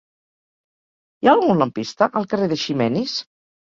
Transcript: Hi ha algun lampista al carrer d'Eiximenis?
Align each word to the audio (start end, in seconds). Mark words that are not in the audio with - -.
Hi 1.23 1.31
ha 1.31 1.35
algun 1.35 1.63
lampista 1.63 2.11
al 2.23 2.29
carrer 2.35 2.53
d'Eiximenis? 2.57 3.19